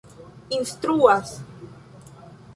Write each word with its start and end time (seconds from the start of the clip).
instruas 0.59 1.29